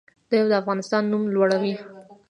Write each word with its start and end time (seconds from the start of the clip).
دوی 0.29 0.41
د 0.51 0.53
افغانستان 0.61 1.03
نوم 1.11 1.23
لوړوي. 1.35 1.73